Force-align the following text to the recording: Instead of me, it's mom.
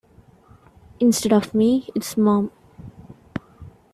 Instead 0.99 1.31
of 1.31 1.53
me, 1.53 1.87
it's 1.93 2.17
mom. 2.17 2.49